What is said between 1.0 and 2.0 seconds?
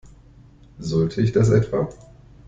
ich das etwa?